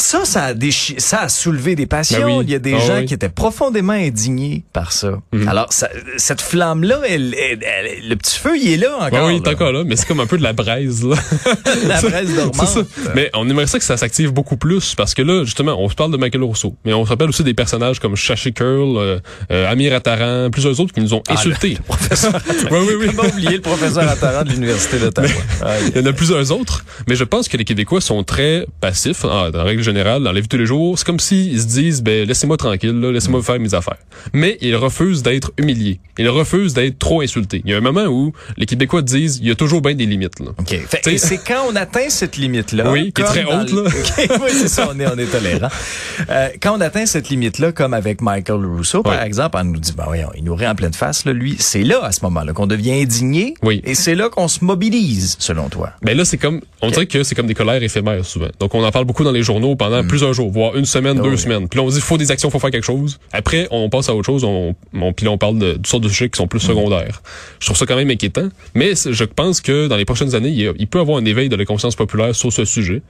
Ça, 0.00 0.24
ça 0.24 0.44
a, 0.44 0.54
déchi- 0.54 0.98
ça 0.98 1.20
a 1.22 1.28
soulevé 1.28 1.76
des 1.76 1.86
passions. 1.86 2.18
Ben 2.26 2.38
oui. 2.38 2.44
Il 2.44 2.50
y 2.50 2.54
a 2.54 2.58
des 2.58 2.74
Ah 2.74 2.78
gens 2.80 2.96
oui. 3.00 3.04
qui 3.06 3.14
étaient 3.14 3.28
profondément 3.28 3.92
indignés 3.92 4.64
par 4.72 4.92
ça. 4.92 5.18
Mhm. 5.32 5.46
Alors, 5.46 5.72
ça- 5.72 5.90
cette 6.16 6.40
flamme-là, 6.40 7.00
elle, 7.08 7.34
elle- 7.34 7.58
elle- 7.62 8.08
le 8.08 8.16
petit 8.16 8.38
feu, 8.38 8.56
il 8.56 8.72
est 8.72 8.76
là 8.78 8.96
encore. 8.96 9.10
Ben 9.10 9.26
oui, 9.26 9.40
il 9.44 9.46
est 9.48 9.54
encore 9.54 9.72
là, 9.72 9.84
mais 9.84 9.96
c'est 9.96 10.06
comme 10.06 10.20
un 10.20 10.26
peu 10.26 10.38
de 10.38 10.42
la 10.42 10.52
braise. 10.54 11.04
Là. 11.04 11.16
La 11.86 12.00
braise 12.02 12.34
dormante. 12.34 12.66
ça. 12.66 12.80
Mais 13.14 13.30
on 13.34 13.48
aimerait 13.48 13.66
ça 13.66 13.78
que 13.78 13.84
ça 13.84 13.96
s'active 13.96 14.32
beaucoup 14.32 14.56
plus 14.56 14.94
parce 14.94 15.14
que 15.14 15.22
là, 15.22 15.44
justement, 15.44 15.76
on 15.78 15.88
se 15.88 15.94
parle 15.94 16.12
de 16.12 16.16
Michael 16.16 16.42
Rousseau, 16.44 16.74
mais 16.84 16.92
on 16.94 17.04
se 17.04 17.10
rappelle 17.10 17.28
aussi 17.28 17.44
des 17.44 17.54
personnages 17.54 18.00
comme 18.00 18.16
Shashi 18.16 18.52
Curl, 18.52 18.96
euh, 18.96 19.18
euh, 19.52 19.70
Amir 19.70 19.94
Attaran, 19.94 20.48
plusieurs 20.50 20.78
autres 20.80 20.94
qui 20.94 21.00
nous 21.00 21.12
ont 21.14 21.22
Ah, 21.28 21.34
insultés. 21.34 21.74
le 21.78 21.82
professeur 21.86 22.32
oui, 22.70 22.78
oui, 22.88 22.94
oui. 23.00 23.06
Comment 23.14 23.28
oublier 23.28 23.56
le 23.56 23.60
professeur 23.60 24.08
Attaran 24.08 24.44
de 24.44 24.50
l'Université 24.50 24.98
d'Ottawa? 24.98 25.28
Il 25.94 25.96
y 25.96 26.00
en 26.02 26.06
a 26.06 26.12
plusieurs 26.12 26.50
autres, 26.52 26.84
mais 27.08 27.16
je 27.16 27.24
pense 27.24 27.48
que 27.48 27.56
les 27.56 27.64
Québécois 27.64 28.00
sont 28.00 28.22
très 28.24 28.66
passifs, 28.80 29.24
en, 29.24 29.48
en 29.54 29.64
règle 29.64 29.82
générale, 29.90 30.22
dans 30.22 30.32
la 30.32 30.40
vie 30.40 30.46
de 30.46 30.48
tous 30.50 30.56
les 30.56 30.66
jours. 30.66 30.98
C'est 30.98 31.04
comme 31.06 31.20
s'ils 31.20 31.60
se 31.60 31.66
disent, 31.66 32.02
ben, 32.02 32.26
laissez-moi 32.26 32.56
tranquille, 32.56 32.98
laissez-moi 33.00 33.42
faire 33.42 33.58
mes 33.58 33.74
affaires. 33.74 33.96
Mais 34.32 34.56
ils 34.60 34.76
refusent 34.76 35.22
d'être 35.22 35.52
humiliés. 35.58 36.00
Ils 36.18 36.28
refusent 36.28 36.74
d'être 36.74 36.98
trop 36.98 37.20
insultés. 37.22 37.62
Il 37.64 37.70
y 37.70 37.74
a 37.74 37.78
un 37.78 37.82
moment 37.82 38.04
où 38.06 38.32
les 38.56 38.66
Québécois 38.66 39.02
disent, 39.02 39.38
il 39.42 39.48
y 39.48 39.50
a 39.50 39.54
toujours 39.54 39.80
bien 39.80 39.94
des 39.94 40.06
limites, 40.06 40.40
là. 40.40 40.50
Fait- 40.66 41.06
et 41.06 41.18
c'est 41.18 41.38
quand 41.38 41.64
on 41.70 41.76
atteint 41.76 42.08
cette 42.08 42.36
limite-là. 42.36 42.90
Oui, 42.90 43.12
qui 43.12 43.22
est 43.22 43.24
très 43.24 43.44
haute, 43.44 43.72
là. 43.72 43.82
Oui, 44.42 44.50
c'est 44.52 44.68
ça, 44.68 44.88
on 44.94 44.98
est, 45.00 45.06
on 45.06 45.18
est 45.18 45.26
tolérant. 45.26 45.68
Euh, 46.28 46.48
quand 46.60 46.76
on 46.76 46.80
atteint 46.80 47.06
cette 47.06 47.28
limite-là, 47.28 47.72
comme 47.72 47.94
avec 47.94 48.20
Michael 48.20 48.64
Rousseau, 48.64 49.02
par 49.02 49.22
exemple, 49.22 49.56
on 49.60 49.64
nous 49.64 49.80
dit, 49.80 49.92
ben 49.96 50.04
voyons, 50.06 50.30
il 50.36 50.44
nous 50.44 50.54
rit 50.54 50.66
en 50.68 50.74
pleine 50.74 50.92
face, 50.92 51.24
là, 51.24 51.32
lui. 51.32 51.56
C'est 51.58 51.82
là, 51.82 52.04
à 52.04 52.12
ce 52.12 52.20
moment-là, 52.24 52.52
qu'on 52.52 52.66
devient 52.66 52.92
indigné. 52.92 53.54
Oui. 53.62 53.80
Et 53.84 53.94
c'est 53.94 54.14
là 54.14 54.28
qu'on 54.28 54.48
se 54.48 54.64
mobilise, 54.64 55.36
selon 55.38 55.68
toi. 55.68 55.90
Ben 56.02 56.16
là, 56.16 56.24
c'est 56.24 56.38
comme, 56.38 56.60
on 56.82 56.90
dirait 56.90 57.06
que 57.06 57.22
c'est 57.22 57.34
comme 57.34 57.46
des 57.46 57.54
colères 57.54 57.82
éphémères 57.82 58.24
souvent. 58.24 58.48
Donc, 58.58 58.74
on 58.74 58.84
en 58.84 58.90
parle 58.90 59.04
beaucoup 59.04 59.24
dans 59.24 59.32
les 59.32 59.42
journaux 59.42 59.69
pendant 59.76 60.04
plusieurs 60.04 60.32
jours, 60.34 60.50
voire 60.50 60.76
une 60.76 60.84
semaine, 60.84 61.18
Oh 61.20 61.24
deux 61.24 61.30
oui. 61.30 61.38
semaines. 61.38 61.68
Puis 61.68 61.78
là, 61.78 61.84
on 61.84 61.88
dit, 61.88 62.00
faut 62.00 62.18
des 62.18 62.30
actions, 62.30 62.50
faut 62.50 62.58
faire 62.58 62.70
quelque 62.70 62.84
chose. 62.84 63.18
Après, 63.32 63.68
on 63.70 63.88
passe 63.90 64.08
à 64.08 64.14
autre 64.14 64.26
chose, 64.26 64.44
on, 64.44 64.74
on 64.94 65.12
puis 65.12 65.24
là, 65.26 65.32
on 65.32 65.38
parle 65.38 65.58
de, 65.58 65.72
de 65.74 65.86
sortes 65.86 66.02
de 66.02 66.08
sujets 66.08 66.28
qui 66.30 66.36
sont 66.38 66.48
plus 66.48 66.60
secondaires. 66.60 67.22
Je 67.60 67.66
trouve 67.66 67.76
ça 67.76 67.86
quand 67.86 67.96
même 67.96 68.10
inquiétant. 68.10 68.48
Mais 68.74 68.92
je 68.94 69.24
pense 69.24 69.60
que 69.60 69.86
dans 69.88 69.96
les 69.96 70.04
prochaines 70.04 70.34
années, 70.34 70.50
il, 70.50 70.68
a- 70.68 70.72
il 70.78 70.86
peut 70.86 70.98
y 70.98 71.00
avoir 71.02 71.18
un 71.18 71.24
éveil 71.24 71.48
de 71.48 71.56
la 71.56 71.64
conscience 71.64 71.94
populaire 71.96 72.34
sur 72.34 72.52
ce 72.52 72.64
sujet. 72.64 73.02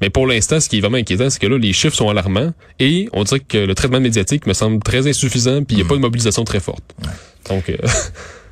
Mais 0.00 0.10
pour 0.10 0.26
l'instant, 0.26 0.60
ce 0.60 0.68
qui 0.68 0.78
est 0.78 0.80
vraiment 0.80 0.98
inquiétant, 0.98 1.30
c'est 1.30 1.40
que 1.40 1.46
là, 1.46 1.56
les 1.58 1.72
chiffres 1.72 1.96
sont 1.96 2.08
alarmants 2.10 2.52
et 2.78 3.08
on 3.12 3.24
dirait 3.24 3.40
que 3.40 3.58
le 3.58 3.74
traitement 3.74 4.00
médiatique 4.00 4.46
me 4.46 4.52
semble 4.52 4.82
très 4.82 5.06
insuffisant 5.08 5.64
puis 5.64 5.76
il 5.76 5.76
n'y 5.76 5.82
a 5.82 5.88
pas 5.88 5.94
de 5.94 6.00
mobilisation 6.00 6.44
très 6.44 6.60
forte. 6.60 6.84
Donc, 7.48 7.68
euh, 7.70 7.76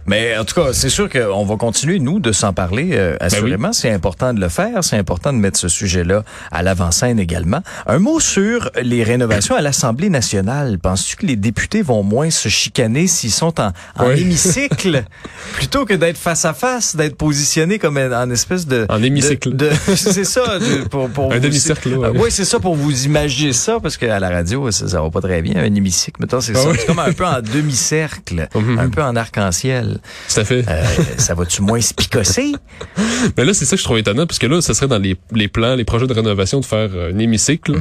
Mais 0.06 0.37
en 0.37 0.45
tout 0.45 0.55
cas, 0.55 0.73
c'est 0.73 0.91
sûr 0.91 1.09
qu'on 1.09 1.45
va 1.45 1.56
continuer, 1.56 1.99
nous, 1.99 2.21
de 2.21 2.31
s'en 2.33 2.53
parler. 2.53 2.91
euh, 2.93 3.17
assurément, 3.21 3.73
c'est 3.73 3.91
important 3.91 4.35
de 4.35 4.41
le 4.41 4.49
faire. 4.49 4.85
C'est 4.85 4.97
important 4.99 5.33
de 5.33 5.39
mettre 5.39 5.59
ce 5.59 5.69
sujet-là 5.69 6.25
à 6.53 6.62
l'avant-scène 6.62 7.19
également. 7.19 7.61
Un 7.87 7.99
mot 7.99 8.21
sur 8.21 8.71
les 8.83 9.03
rénovations 9.03 9.55
à 9.55 9.62
l'Assemblée 9.62 10.11
nationale. 10.11 10.79
Penses-tu 10.79 11.17
que 11.17 11.27
les 11.27 11.37
députés 11.37 11.83
vont 11.83 12.03
moins 12.03 12.31
se 12.31 12.49
chicaner 12.49 13.06
s'ils 13.06 13.31
sont 13.33 13.59
en, 13.61 13.73
en 13.99 14.09
Oui. 14.09 14.21
hémicycle? 14.21 15.05
Plutôt 15.55 15.85
que 15.87 15.95
d'être 15.95 16.19
face 16.19 16.45
à 16.45 16.53
face, 16.55 16.97
d'être 16.97 17.17
positionnés 17.17 17.79
comme 17.79 17.97
en, 17.97 18.12
en 18.12 18.31
espèce 18.31 18.67
de... 18.67 18.87
En 18.91 19.03
hémicycle. 19.03 19.56
de- 19.56 19.69
de- 19.71 19.75
c'est 19.97 20.25
ça. 20.25 20.58
de- 20.58 20.87
pour, 20.89 21.08
pour 21.08 21.32
Un 21.32 21.39
demi-cercle, 21.41 21.94
ouais. 21.94 22.11
oui, 22.15 22.31
c'est 22.31 22.44
ça 22.44 22.61
pour 22.61 22.75
vous 22.77 23.05
imaginer 23.06 23.53
ça, 23.53 23.79
parce 23.82 23.96
qu'à 23.96 24.19
la 24.20 24.29
radio, 24.29 24.70
ça, 24.70 24.87
ça 24.89 25.01
va 25.01 25.08
pas 25.11 25.20
très 25.23 25.41
bien. 25.41 25.55
Un 25.56 25.75
hémicycle, 25.75 26.20
mettons, 26.20 26.41
c'est 26.41 26.53
Ah 26.56 26.61
ça. 26.61 26.69
oui. 26.69 26.77
C'est 26.79 26.87
comme 26.87 26.99
un 26.99 27.13
peu 27.13 27.25
en 27.25 27.41
demi-cercle, 27.41 28.49
Mhm. 28.55 28.79
un 28.79 28.89
peu 28.91 29.03
en 29.03 29.17
arc-en-ciel. 29.17 29.94
Tout 29.94 30.41
à 30.41 30.44
fait. 30.44 30.65
Euh, 30.69 30.84
ça 31.19 31.34
va-tu 31.34 31.63
moins 31.63 31.81
se 31.81 31.94
picosser? 31.94 32.53
Mais 33.36 33.44
là, 33.44 33.55
c'est 33.55 33.65
ça 33.65 33.77
que 33.77 33.81
je 33.81 33.84
trouve 33.84 33.98
étonnant, 33.98 34.27
parce 34.27 34.39
que 34.39 34.46
là, 34.46 34.60
ce 34.60 34.72
serait 34.74 34.89
dans 34.89 34.98
les, 34.98 35.17
les 35.32 35.48
plans, 35.48 35.74
les 35.74 35.84
projets 35.84 36.06
de 36.06 36.13
rénovation 36.15 36.60
de 36.60 36.65
faire 36.65 36.91
euh, 36.94 37.13
un 37.13 37.19
hémicycle. 37.19 37.74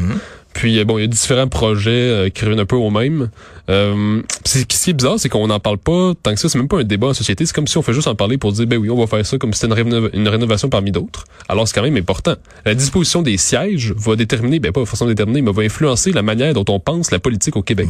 Puis, 0.53 0.77
euh, 0.77 0.86
bon, 0.86 1.00
il 1.00 1.01
y 1.01 1.03
a 1.05 1.08
différents 1.08 1.48
projets 1.48 1.89
euh, 1.91 2.29
qui 2.29 2.43
reviennent 2.46 2.60
un 2.60 2.65
peu 2.65 2.75
au 2.75 2.91
même. 2.91 3.29
Euh, 3.70 4.22
ce 4.46 4.60
qui 4.60 4.89
est 4.89 4.93
bizarre, 4.93 5.15
c'est 5.17 5.29
qu'on 5.29 5.48
n'en 5.48 5.60
parle 5.60 5.79
pas 5.79 6.12
tant 6.22 6.32
que 6.34 6.39
ça. 6.39 6.48
C'est 6.48 6.60
même 6.60 6.67
pas 6.67 6.79
un 6.79 6.84
débat 6.84 7.08
en 7.08 7.13
société. 7.15 7.46
C'est 7.46 7.53
comme 7.55 7.65
si 7.65 7.77
on 7.77 7.82
fait 7.82 7.93
juste 7.93 8.08
en 8.08 8.13
parler 8.13 8.38
pour 8.38 8.51
dire, 8.51 8.67
ben 8.67 8.77
oui, 8.77 8.89
on 8.91 9.00
va 9.00 9.08
faire 9.08 9.25
ça 9.25 9.38
comme 9.39 9.51
si 9.53 9.62
c'était 9.62 9.74
une, 9.82 9.89
rénova- 9.89 10.10
une 10.13 10.27
rénovation 10.27 10.70
parmi 10.70 10.91
d'autres. 10.91 11.24
Alors, 11.50 11.67
c'est 11.67 11.74
quand 11.74 11.82
même 11.82 11.98
important. 11.98 12.36
La 12.65 12.75
disposition 12.75 13.24
des 13.24 13.38
sièges 13.38 13.93
va 13.98 14.15
déterminer, 14.15 14.60
ben 14.60 14.72
pas 14.72 14.86
façon 14.86 15.08
déterminer, 15.08 15.41
mais 15.41 15.51
va 15.51 15.63
influencer 15.63 16.12
la 16.12 16.22
manière 16.22 16.53
dont 16.53 16.65
on 16.70 16.79
pense 16.79 17.10
la 17.10 17.20
politique 17.20 17.55
au 17.55 17.63
Québec. 17.63 17.88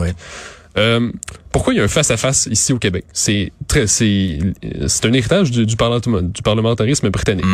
Euh, 0.77 1.11
pourquoi 1.51 1.73
il 1.73 1.77
y 1.77 1.79
a 1.79 1.83
un 1.83 1.87
face-à-face 1.87 2.47
ici 2.51 2.73
au 2.73 2.79
Québec? 2.79 3.05
C'est 3.13 3.51
très, 3.67 3.87
c'est, 3.87 4.39
c'est 4.87 5.05
un 5.05 5.13
héritage 5.13 5.51
du, 5.51 5.65
du, 5.65 5.75
parlement- 5.75 6.21
du 6.21 6.41
parlementarisme 6.41 7.09
britannique. 7.09 7.45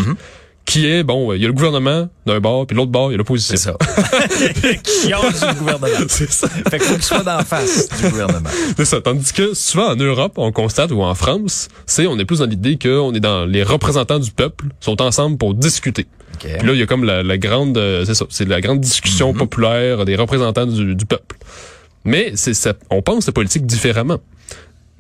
Qui 0.66 0.86
est, 0.86 1.02
bon, 1.04 1.34
il 1.34 1.42
y 1.42 1.46
a 1.46 1.48
le 1.48 1.54
gouvernement 1.54 2.10
d'un 2.28 2.40
bord, 2.40 2.68
puis 2.68 2.78
l'autre 2.78 2.92
bord, 2.92 3.10
il 3.10 3.14
y 3.14 3.16
a 3.16 3.18
l'opposition. 3.18 3.56
C'est 3.58 3.64
ça. 3.64 3.76
Qui 4.84 5.08
du 5.08 5.60
gouvernement. 5.60 5.88
C'est 6.10 6.30
ça. 6.32 6.48
Fait 6.48 6.78
qu'il 6.78 6.82
faut 6.88 6.94
qu'il 6.94 7.04
soit 7.04 7.24
d'en 7.24 7.40
face 7.40 7.90
du 7.90 8.10
gouvernement. 8.10 8.50
C'est 8.78 8.86
ça. 8.86 9.02
Tandis 9.02 9.34
que 9.34 9.56
souvent 9.56 9.88
en 9.88 9.96
Europe, 9.96 10.34
on 10.36 10.52
constate, 10.52 10.92
ou 10.92 11.02
en 11.02 11.16
France, 11.16 11.70
c'est, 11.88 12.06
on 12.06 12.20
est 12.20 12.26
plus 12.26 12.40
dans 12.40 12.46
l'idée 12.46 12.78
qu'on 12.78 13.14
est 13.16 13.20
dans 13.20 13.46
les 13.46 13.64
représentants 13.64 14.20
du 14.20 14.30
peuple 14.30 14.66
sont 14.80 15.02
ensemble 15.02 15.38
pour 15.38 15.56
discuter. 15.56 16.06
OK. 16.36 16.48
Puis 16.60 16.68
là, 16.68 16.74
il 16.74 16.80
y 16.80 16.84
a 16.84 16.86
comme 16.86 17.04
la, 17.04 17.24
la 17.24 17.38
grande, 17.40 17.76
euh, 17.78 18.06
c'est 18.06 18.14
ça, 18.14 18.26
c'est 18.30 18.48
la 18.48 18.62
grande 18.62 18.80
discussion 18.80 19.34
populaire 19.34 20.06
des 20.06 20.16
représentants 20.16 20.68
du, 20.68 20.94
du 20.94 21.06
peuple. 21.08 21.36
Mais 22.06 22.32
c'est 22.36 22.54
ça, 22.54 22.74
on 22.90 23.02
pense 23.02 23.28
la 23.28 23.34
politique 23.34 23.66
différemment. 23.66 24.20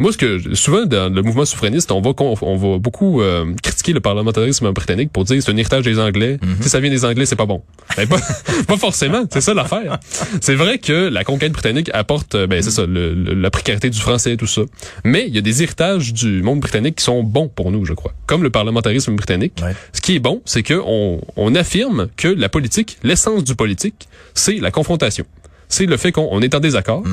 Moi, 0.01 0.13
ce 0.13 0.18
que 0.18 0.56
souvent 0.56 0.86
dans 0.86 1.13
le 1.13 1.22
mouvement 1.22 1.44
souverainiste, 1.44 1.91
on 1.91 2.00
va 2.00 2.12
on 2.18 2.56
va 2.56 2.77
beaucoup 2.77 3.22
euh, 3.22 3.53
critiquer 3.62 3.91
le 3.91 4.00
parlementarisme 4.00 4.72
britannique 4.72 5.12
pour 5.12 5.25
dire 5.25 5.44
c'est 5.44 5.51
un 5.51 5.58
héritage 5.58 5.84
des 5.84 6.00
Anglais. 6.00 6.39
Si 6.62 6.70
ça 6.70 6.79
vient 6.79 6.89
des 6.89 7.03
Anglais, 7.03 7.25
c'est 7.25 7.36
pas 7.36 7.46
bon. 7.46 7.62
Ben, 7.98 8.08
pas, 8.08 8.18
pas 8.68 8.77
forcément. 8.77 9.25
C'est 9.29 9.41
ça 9.41 9.53
l'affaire. 9.53 10.00
C'est 10.39 10.56
vrai 10.56 10.77
que 10.77 11.10
la 11.10 11.25
conquête 11.25 11.51
britannique 11.51 11.89
apporte, 11.94 12.34
euh, 12.36 12.48
ben 12.48 12.63
c'est 12.63 12.72
ça, 12.72 12.86
le- 12.86 13.13
le- 13.13 13.34
la 13.34 13.51
précarité 13.51 13.89
du 13.89 14.00
français 14.00 14.32
et 14.32 14.38
tout 14.38 14.48
ça. 14.48 14.62
Mais 15.03 15.25
il 15.27 15.36
y 15.36 15.38
a 15.38 15.41
des 15.41 15.63
héritages 15.63 16.13
du 16.13 16.44
monde 16.44 16.62
britannique 16.62 16.96
qui 16.96 17.03
sont 17.03 17.22
bons 17.22 17.50
pour 17.50 17.70
nous, 17.70 17.84
je 17.84 17.91
crois. 17.91 18.13
Comme 18.25 18.41
le 18.41 18.50
parlementarisme 18.51 19.13
britannique. 19.18 19.56
Ouais. 19.62 19.75
Ce 19.91 20.00
qui 20.00 20.15
est 20.15 20.20
bon, 20.20 20.41
c'est 20.46 20.63
que 20.63 20.79
on, 20.86 21.20
on 21.36 21.56
affirme 21.56 22.08
que 22.15 22.29
la 22.29 22.48
politique, 22.48 23.00
l'essence 23.03 23.44
du 23.44 23.53
politique, 23.53 24.08
c'est 24.34 24.60
la 24.62 24.72
confrontation. 24.72 25.25
C'est 25.69 25.85
le 25.85 25.97
fait 25.97 26.11
qu'on 26.11 26.27
on 26.31 26.41
est 26.41 26.53
en 26.55 26.59
désaccord, 26.59 27.03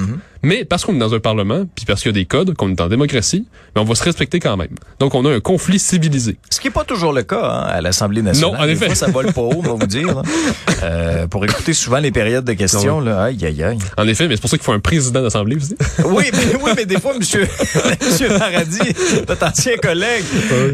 mais 0.43 0.64
parce 0.64 0.85
qu'on 0.85 0.95
est 0.95 0.99
dans 0.99 1.14
un 1.14 1.21
parlement, 1.21 1.64
puis 1.75 1.85
parce 1.87 2.02
qu'il 2.02 2.11
y 2.11 2.14
a 2.14 2.19
des 2.21 2.25
codes, 2.25 2.55
qu'on 2.55 2.71
est 2.71 2.81
en 2.81 2.88
démocratie, 2.88 3.47
mais 3.75 3.81
on 3.81 3.85
va 3.85 3.95
se 3.95 4.05
respecter 4.05 4.40
quand 4.40 4.57
même. 4.57 4.75
Donc 4.99 5.14
on 5.14 5.25
a 5.25 5.31
un 5.33 5.40
conflit 5.40 5.78
civilisé. 5.78 6.37
Ce 6.50 6.61
qui 6.61 6.69
est 6.69 6.73
pas 6.73 6.85
toujours 6.85 7.12
le 7.12 7.23
cas 7.23 7.43
hein, 7.43 7.66
à 7.69 7.81
l'Assemblée 7.81 8.23
nationale. 8.23 8.52
Non, 8.52 8.59
en 8.59 8.66
Des 8.66 8.73
effet. 8.73 8.87
fois, 8.87 8.95
ça 8.95 9.07
vole 9.09 9.33
pas 9.33 9.43
haut, 9.43 9.55
on 9.57 9.62
va 9.62 9.73
vous 9.73 9.87
dire. 9.87 10.23
Euh, 10.83 11.26
pour 11.26 11.43
écouter 11.45 11.73
souvent 11.73 11.99
les 11.99 12.11
périodes 12.11 12.45
de 12.45 12.52
questions, 12.52 13.00
là, 13.00 13.23
aïe, 13.25 13.45
aïe, 13.47 13.62
aïe. 13.62 13.78
En 13.97 14.07
effet, 14.07 14.28
mais 14.28 14.37
c'est 14.37 14.43
pour 14.43 14.50
ça 14.50 14.59
qu'il 14.59 14.64
faut 14.64 14.73
un 14.73 14.78
président 14.78 15.23
d'assemblée 15.23 15.57
aussi. 15.57 15.75
Oui, 16.05 16.25
mais, 16.33 16.55
oui, 16.62 16.71
mais 16.76 16.85
des 16.85 17.00
fois, 17.00 17.14
monsieur, 17.19 17.49
monsieur 18.05 18.28
Paradis, 18.28 18.78
notre 19.26 19.47
ancien 19.47 19.76
collègue, 19.78 20.25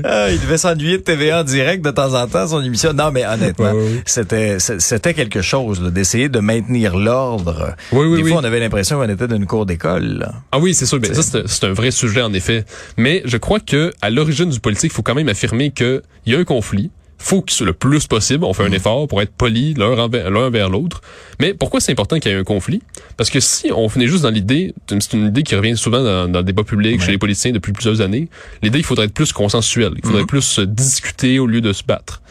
ah, 0.04 0.28
il 0.30 0.40
devait 0.40 0.58
s'ennuyer 0.58 0.98
de 0.98 1.02
TVA 1.02 1.40
en 1.40 1.44
direct 1.44 1.84
de 1.84 1.90
temps 1.92 2.14
en 2.14 2.26
temps, 2.26 2.48
son 2.48 2.62
émission. 2.62 2.92
Non, 2.92 3.10
mais 3.12 3.24
honnêtement, 3.24 3.72
c'était 4.04 5.14
quelque 5.14 5.40
chose 5.40 5.80
d'essayer 5.80 6.28
de 6.28 6.40
maintenir 6.40 6.96
l'ordre. 6.96 7.74
Oui, 7.92 8.06
oui, 8.06 8.22
des 8.22 8.28
fois, 8.30 8.40
on 8.40 8.44
avait 8.44 8.60
l'impression 8.60 8.98
qu'on 8.98 9.08
était 9.08 9.28
dans 9.28 9.36
d'école. 9.66 10.28
Ah 10.50 10.58
oui, 10.58 10.74
c'est 10.74 10.86
sûr. 10.86 10.98
Ben, 10.98 11.14
ça, 11.14 11.42
c'est 11.46 11.64
un 11.64 11.72
vrai 11.72 11.90
sujet, 11.90 12.22
en 12.22 12.32
effet. 12.32 12.64
Mais 12.96 13.22
je 13.24 13.36
crois 13.36 13.60
que 13.60 13.92
à 14.00 14.10
l'origine 14.10 14.50
du 14.50 14.60
politique, 14.60 14.90
il 14.92 14.94
faut 14.94 15.02
quand 15.02 15.14
même 15.14 15.28
affirmer 15.28 15.70
qu'il 15.70 16.02
y 16.26 16.34
a 16.34 16.38
un 16.38 16.44
conflit. 16.44 16.90
faut 17.22 17.40
que 17.40 17.52
soit 17.52 17.66
le 17.66 17.72
plus 17.72 18.06
possible, 18.06 18.44
on 18.44 18.52
fait 18.52 18.64
un 18.64 18.72
effort 18.72 19.06
pour 19.06 19.22
être 19.22 19.32
poli 19.32 19.74
l'un 19.74 20.50
vers 20.50 20.68
l'autre. 20.68 21.00
Mais 21.40 21.54
pourquoi 21.54 21.80
c'est 21.80 21.92
important 21.92 22.18
qu'il 22.18 22.30
y 22.30 22.34
ait 22.34 22.38
un 22.38 22.44
conflit? 22.44 22.82
Parce 23.16 23.30
que 23.30 23.40
si 23.40 23.70
on 23.72 23.86
venait 23.86 24.08
juste 24.08 24.24
dans 24.24 24.30
l'idée, 24.30 24.74
c'est 24.88 25.12
une 25.12 25.26
idée 25.26 25.42
qui 25.42 25.54
revient 25.54 25.76
souvent 25.76 26.02
dans, 26.02 26.28
dans 26.28 26.40
le 26.40 26.44
débat 26.44 26.64
public, 26.64 27.00
chez 27.00 27.12
les 27.12 27.18
politiciens 27.18 27.52
depuis 27.52 27.72
plusieurs 27.72 28.00
années, 28.00 28.28
l'idée 28.62 28.78
qu'il 28.78 28.86
faudrait 28.86 29.06
être 29.06 29.14
plus 29.14 29.32
consensuel, 29.32 29.92
il 29.96 30.04
faudrait 30.04 30.26
plus 30.26 30.42
se 30.42 30.60
discuter 30.60 31.38
au 31.38 31.46
lieu 31.46 31.60
de 31.60 31.72
se 31.72 31.84
battre. 31.84 32.22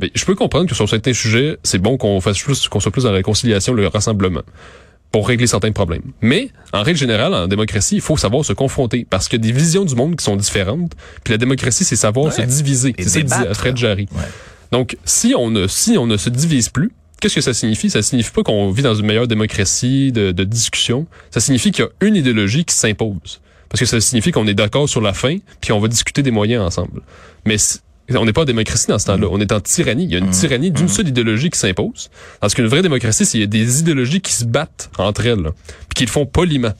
Mais 0.00 0.10
je 0.14 0.24
peux 0.24 0.34
comprendre 0.34 0.68
que 0.68 0.74
sur 0.74 0.88
certains 0.88 1.12
sujets, 1.12 1.58
c'est 1.62 1.78
bon 1.78 1.98
qu'on 1.98 2.20
fasse 2.20 2.40
plus, 2.40 2.68
qu'on 2.68 2.80
soit 2.80 2.90
plus 2.90 3.04
dans 3.04 3.10
la 3.10 3.16
réconciliation, 3.16 3.74
le 3.74 3.86
rassemblement 3.86 4.42
pour 5.12 5.28
régler 5.28 5.46
certains 5.46 5.72
problèmes. 5.72 6.02
Mais, 6.22 6.48
en 6.72 6.82
règle 6.82 6.98
générale, 6.98 7.34
en 7.34 7.46
démocratie, 7.46 7.96
il 7.96 8.00
faut 8.00 8.16
savoir 8.16 8.44
se 8.44 8.52
confronter 8.54 9.06
parce 9.08 9.28
qu'il 9.28 9.44
y 9.44 9.48
a 9.48 9.52
des 9.52 9.56
visions 9.58 9.84
du 9.84 9.94
monde 9.94 10.16
qui 10.16 10.24
sont 10.24 10.36
différentes. 10.36 10.92
Puis 11.22 11.32
la 11.32 11.38
démocratie, 11.38 11.84
c'est 11.84 11.96
savoir 11.96 12.26
Ouais. 12.26 12.32
se 12.32 12.42
diviser. 12.42 12.94
C'est 12.98 13.08
ça 13.08 13.20
que 13.20 13.26
dit 13.26 13.54
Fred 13.54 13.76
Jarry. 13.76 14.08
Ouais. 14.12 14.22
Donc, 14.72 14.96
si 15.04 15.34
on 15.36 15.50
ne, 15.50 15.66
si 15.66 15.98
on 15.98 16.06
ne 16.06 16.16
se 16.16 16.30
divise 16.30 16.70
plus, 16.70 16.90
qu'est-ce 17.20 17.34
que 17.34 17.40
ça 17.42 17.52
signifie? 17.52 17.90
Ça 17.90 18.00
signifie 18.02 18.30
pas 18.32 18.42
qu'on 18.42 18.70
vit 18.70 18.82
dans 18.82 18.94
une 18.94 19.04
meilleure 19.06 19.28
démocratie 19.28 20.12
de, 20.12 20.32
de 20.32 20.44
discussion. 20.44 21.06
Ça 21.30 21.40
signifie 21.40 21.70
qu'il 21.72 21.84
y 21.84 21.88
a 21.88 21.90
une 22.06 22.16
idéologie 22.16 22.64
qui 22.64 22.74
s'impose. 22.74 23.40
Parce 23.68 23.80
que 23.80 23.86
ça 23.86 24.00
signifie 24.00 24.32
qu'on 24.32 24.46
est 24.46 24.54
d'accord 24.54 24.88
sur 24.88 25.00
la 25.02 25.12
fin, 25.12 25.36
puis 25.60 25.72
on 25.72 25.78
va 25.78 25.88
discuter 25.88 26.22
des 26.22 26.30
moyens 26.30 26.62
ensemble. 26.64 27.00
Mais 27.46 27.56
on 28.16 28.24
n'est 28.24 28.32
pas 28.32 28.42
en 28.42 28.46
démocratie 28.46 28.86
dans 28.88 28.98
ce 28.98 29.06
temps-là. 29.06 29.28
On 29.30 29.40
est 29.40 29.52
en 29.52 29.60
tyrannie. 29.60 30.04
Il 30.04 30.12
y 30.12 30.14
a 30.14 30.18
une 30.18 30.30
tyrannie 30.30 30.70
d'une 30.70 30.88
seule 30.88 31.08
idéologie 31.08 31.50
qui 31.50 31.58
s'impose. 31.58 32.10
Parce 32.40 32.54
qu'une 32.54 32.66
vraie 32.66 32.82
démocratie, 32.82 33.24
c'est 33.24 33.38
il 33.38 33.40
y 33.40 33.44
a 33.44 33.46
des 33.46 33.80
idéologies 33.80 34.20
qui 34.20 34.32
se 34.32 34.44
battent 34.44 34.90
entre 34.98 35.26
elles, 35.26 35.50
puis 35.88 35.94
qui 35.94 36.04
le 36.04 36.10
font 36.10 36.26
poliment. 36.26 36.72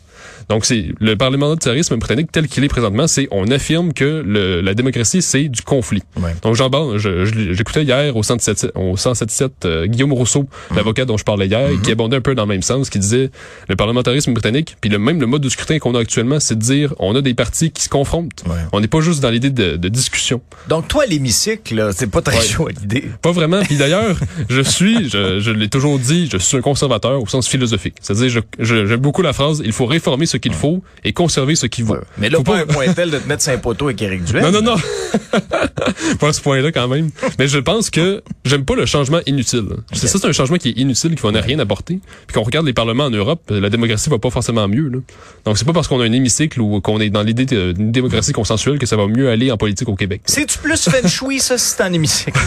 Donc, 0.49 0.65
c'est 0.65 0.87
le 1.01 1.17
parlementarisme 1.17 1.97
britannique 1.97 2.31
tel 2.33 2.49
qu'il 2.49 2.65
est 2.65 2.69
présentement, 2.69 3.07
c'est 3.07 3.29
on 3.31 3.51
affirme 3.51 3.93
que 3.93 4.23
le- 4.27 4.61
la 4.61 4.75
démocratie, 4.75 5.23
c'est 5.23 5.49
du 5.49 5.63
conflit. 5.63 6.03
Ouais. 6.21 6.35
Donc, 6.43 6.55
j'en 6.57 6.71
parle, 6.71 6.99
je- 6.99 7.25
je- 7.25 7.53
j'écoutais 7.53 7.85
hier 7.85 8.17
au 8.17 8.23
177, 8.23 8.73
au 8.75 8.97
177 8.97 9.53
euh, 9.65 9.87
Guillaume 9.87 10.13
Rousseau, 10.13 10.47
l'avocat 10.75 11.05
dont 11.05 11.17
je 11.17 11.25
parlais 11.25 11.47
hier, 11.47 11.69
qui 11.83 11.91
abondait 11.93 12.17
un 12.17 12.21
peu 12.21 12.35
dans 12.35 12.43
le 12.43 12.49
même 12.49 12.63
sens, 12.63 12.91
qui 12.91 12.99
disait 12.99 13.31
le 13.69 13.77
parlementarisme 13.77 14.33
britannique, 14.33 14.77
puis 14.81 14.91
le 14.91 14.99
même 14.99 15.21
le 15.21 15.27
mode 15.27 15.43
de 15.43 15.49
scrutin 15.49 15.79
qu'on 15.79 15.95
a 15.95 16.01
actuellement, 16.01 16.41
c'est 16.41 16.55
de 16.57 16.61
dire 16.61 16.95
on 16.99 17.15
a 17.15 17.21
des 17.23 17.35
partis 17.35 17.71
qui 17.71 17.83
se 17.83 17.89
confrontent. 17.89 18.43
Ouais. 18.47 18.57
On 18.73 18.81
n'est 18.81 18.89
pas 18.89 19.01
juste 19.01 19.21
dans 19.23 19.31
l'idée 19.31 19.51
de, 19.51 19.77
de 19.77 19.89
discussion. 19.89 20.41
Donc, 20.69 20.89
toi, 20.89 21.05
l'hémicycle, 21.07 21.91
c'est 21.95 22.11
pas 22.11 22.23
très 22.23 22.39
Ouais. 22.39 22.45
chaud 22.45 22.67
à 22.69 22.71
l'idée. 22.73 23.05
Pas 23.23 23.33
vraiment. 23.33 23.61
Puis 23.63 23.77
d'ailleurs, 23.77 24.17
je 24.49 24.61
suis, 24.61 25.09
je, 25.09 25.41
je 25.41 25.51
l'ai 25.51 25.69
toujours 25.69 25.99
dit, 25.99 26.29
je 26.31 26.37
suis 26.39 26.57
un 26.57 26.61
conservateur 26.61 27.21
au 27.23 27.27
sens 27.27 27.49
philosophique. 27.49 27.95
C'est-à-dire, 28.01 28.43
j'aime 28.59 28.97
beaucoup 28.97 29.23
la 29.23 29.33
phrase 29.33 29.63
il 29.65 29.73
faut 29.73 29.87
réformer 29.87 30.27
ce 30.33 30.37
qu'il 30.39 30.55
faut 30.55 30.83
et 31.05 31.13
conserver 31.13 31.55
ce 31.55 31.67
qui 31.67 31.83
vaut. 31.83 31.97
Mais 32.19 32.29
là, 32.31 32.39
Faut 32.39 32.45
pas 32.45 32.59
un 32.59 32.67
point 32.67 32.93
tel 32.93 33.11
de 33.11 33.19
te 33.19 33.29
mettre 33.29 33.49
un 33.49 33.59
poteau 33.59 33.87
avec 33.87 34.01
Éric 34.03 34.25
Duhem. 34.25 34.43
Non, 34.43 34.51
non, 34.51 34.63
non. 34.63 34.77
pas 36.21 36.29
à 36.29 36.33
ce 36.33 36.41
point-là 36.41 36.73
quand 36.73 36.89
même. 36.89 37.11
Mais 37.39 37.49
je 37.49 37.59
pense 37.59 37.91
que 37.91 38.23
j'aime 38.45 38.65
pas 38.65 38.75
le 38.75 38.87
changement 38.87 39.21
inutile. 39.27 39.67
C'est 39.93 40.07
ça, 40.09 40.19
c'est 40.19 40.27
un 40.27 40.33
changement 40.33 40.57
qui 40.57 40.71
est 40.71 40.79
inutile, 40.79 41.15
qui 41.15 41.23
va 41.23 41.31
rien 41.41 41.59
apporter. 41.59 42.01
Puis 42.27 42.35
qu'on 42.35 42.43
regarde 42.43 42.67
les 42.67 42.73
parlements 42.73 43.05
en 43.05 43.11
Europe, 43.11 43.43
la 43.51 43.69
démocratie 43.71 44.11
va 44.11 44.19
pas 44.19 44.31
forcément 44.31 44.67
mieux. 44.69 44.89
Là. 44.89 44.99
Donc 45.45 45.59
c'est 45.59 45.65
pas 45.65 45.73
parce 45.73 45.89
qu'on 45.89 46.01
a 46.01 46.05
un 46.05 46.13
hémicycle 46.13 46.61
ou 46.61 46.81
qu'on 46.81 47.01
est 47.01 47.11
dans 47.11 47.23
l'idée 47.23 47.45
de- 47.47 47.73
d'une 47.73 47.93
démocratie 47.93 48.33
consensuelle 48.33 48.79
que 48.79 48.87
ça 48.87 48.97
va 48.97 49.07
mieux 49.07 49.29
aller 49.31 49.51
en 49.51 49.57
politique 49.57 49.89
au 49.89 49.97
Québec. 49.97 50.23
C'est-tu 50.25 50.59
plus 50.59 50.89
feng 50.89 51.07
shui, 51.09 51.39
ça, 51.41 51.59
si 51.59 51.75
c'est 51.77 51.83
en 51.83 51.93
hémicycle? 51.93 52.33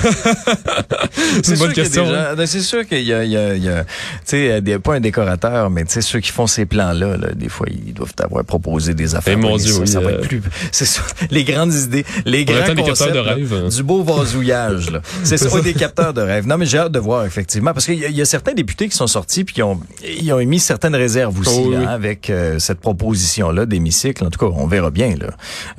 C'est 1.43 1.53
une 1.53 1.59
bonne 1.59 1.73
qu'il 1.73 1.83
question. 1.83 2.05
des 2.05 2.09
gens- 2.13 2.35
ben, 2.35 2.45
C'est 2.45 2.61
sûr 2.61 2.85
qu'il 2.87 3.03
y 3.03 3.13
a, 3.13 3.23
il 3.23 3.31
y 3.31 3.37
a, 3.37 3.55
il 3.55 3.63
y 3.63 3.69
a 3.69 3.83
tu 3.83 3.89
sais, 4.25 4.61
des- 4.61 4.79
pas 4.79 4.95
un 4.95 4.99
décorateur, 4.99 5.69
mais 5.69 5.83
tu 5.85 5.91
sais, 5.93 6.01
ceux 6.01 6.19
qui 6.19 6.31
font 6.31 6.47
ces 6.47 6.65
plans-là, 6.65 7.17
là, 7.17 7.31
des 7.33 7.49
fois, 7.49 7.67
ils 7.87 7.93
doivent 7.93 8.13
avoir 8.19 8.43
proposé 8.45 8.93
des 8.93 9.15
affaires. 9.15 9.33
Eh, 9.33 9.41
mon 9.41 9.57
Dieu, 9.57 9.71
ça, 9.73 9.79
oui, 9.79 9.87
ça 9.87 9.99
va 9.99 10.09
euh, 10.09 10.19
être 10.19 10.27
plus, 10.27 10.41
c'est 10.71 10.85
ça, 10.85 11.01
les 11.31 11.43
grandes 11.43 11.73
idées, 11.73 12.05
les 12.25 12.41
On 12.47 12.51
grands 12.51 12.61
attend 12.61 12.73
des 12.73 12.83
capteurs 12.83 12.85
concepts, 13.07 13.13
de 13.13 13.19
là, 13.19 13.33
rêve, 13.33 13.53
hein. 13.65 13.69
du 13.69 13.83
beau 13.83 14.03
vasouillage, 14.03 14.89
là. 14.91 15.01
C'est 15.23 15.37
ça, 15.37 15.61
des 15.61 15.73
capteurs 15.73 16.13
de 16.13 16.21
rêve. 16.21 16.47
Non, 16.47 16.57
mais 16.57 16.65
j'ai 16.65 16.77
hâte 16.77 16.91
de 16.91 16.99
voir, 16.99 17.25
effectivement, 17.25 17.73
parce 17.73 17.85
qu'il 17.85 17.95
y, 17.95 18.11
y 18.13 18.21
a 18.21 18.25
certains 18.25 18.53
députés 18.53 18.87
qui 18.89 18.95
sont 18.95 19.07
sortis 19.07 19.43
puis 19.43 19.55
qui 19.55 19.63
ont, 19.63 19.79
ils 20.19 20.31
ont 20.33 20.39
émis 20.39 20.59
certaines 20.59 20.95
réserves 20.95 21.39
aussi, 21.39 21.51
Oh, 21.57 21.67
oui, 21.69 21.75
là, 21.75 21.89
avec 21.91 22.29
euh, 22.29 22.59
cette 22.59 22.79
proposition-là 22.79 23.65
d'hémicycle. 23.65 24.23
En 24.25 24.29
tout 24.29 24.39
cas, 24.39 24.53
on 24.55 24.67
verra 24.67 24.91
bien, 24.91 25.15
là. 25.19 25.27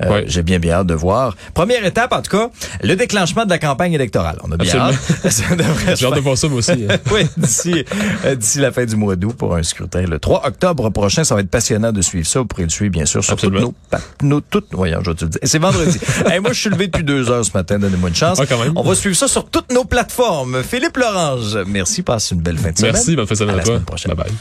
Euh, 0.03 0.07
Ouais. 0.07 0.23
J'ai 0.27 0.41
bien, 0.41 0.57
bien 0.59 0.73
hâte 0.75 0.87
de 0.87 0.93
voir. 0.93 1.35
Première 1.53 1.85
étape, 1.85 2.13
en 2.13 2.21
tout 2.21 2.31
cas, 2.31 2.49
le 2.81 2.95
déclenchement 2.95 3.43
de 3.45 3.49
la 3.49 3.59
campagne 3.59 3.93
électorale. 3.93 4.37
On 4.43 4.51
a 4.51 4.57
bien 4.57 4.65
Absolument. 4.87 4.89
hâte. 5.25 5.31
Ça 5.31 5.55
devrait 5.55 5.95
J'ai 5.95 6.05
hâte 6.05 6.15
de 6.15 6.19
voir 6.21 6.37
ça 6.37 6.47
moi 6.47 6.59
aussi. 6.59 6.71
hein. 6.71 6.97
oui, 7.11 7.21
d'ici 7.37 7.83
euh, 8.25 8.35
d'ici 8.35 8.59
la 8.59 8.71
fin 8.71 8.85
du 8.85 8.95
mois 8.95 9.15
d'août 9.15 9.33
pour 9.37 9.55
un 9.55 9.63
scrutin. 9.63 10.01
Le 10.03 10.17
3 10.19 10.47
octobre 10.47 10.89
prochain, 10.89 11.23
ça 11.23 11.35
va 11.35 11.41
être 11.41 11.49
passionnant 11.49 11.86
de 11.91 12.01
suivre 12.01 12.27
ça. 12.27 12.39
Vous 12.39 12.45
pourrez 12.45 12.63
le 12.63 12.69
suivre, 12.69 12.91
bien 12.91 13.05
sûr, 13.05 13.23
sur 13.23 13.35
toutes 13.35 13.53
nos, 13.53 13.73
nos 14.21 14.41
toutes, 14.41 14.67
voyons, 14.71 14.99
je 15.03 15.11
vais 15.11 15.15
te 15.15 15.25
le 15.25 15.29
dire. 15.31 15.39
C'est 15.43 15.59
vendredi. 15.59 15.97
Hey, 16.27 16.39
moi, 16.39 16.51
je 16.53 16.59
suis 16.59 16.69
levé 16.69 16.87
depuis 16.87 17.03
deux 17.03 17.29
heures 17.29 17.45
ce 17.45 17.51
matin. 17.53 17.79
Donnez-moi 17.79 18.09
une 18.09 18.15
chance. 18.15 18.39
Ah. 18.39 18.55
On 18.75 18.81
va 18.83 18.95
suivre 18.95 19.15
ça 19.15 19.27
sur 19.27 19.49
toutes 19.49 19.71
nos 19.71 19.85
plateformes. 19.85 20.63
Philippe 20.63 20.97
Lorange, 20.97 21.57
merci. 21.67 22.01
Passe 22.03 22.31
une 22.31 22.41
belle 22.41 22.57
fin 22.57 22.71
de 22.71 22.77
semaine. 22.77 22.93
Merci, 22.93 23.15
bonne 23.15 23.27
fin 23.27 23.33
de 23.33 23.39
semaine 23.39 23.51
À 23.51 23.53
à 23.53 23.57
la 23.57 23.63
toi. 23.63 23.73
semaine 23.75 23.85
prochaine. 23.85 24.13
Bye 24.13 24.25
bye. 24.25 24.33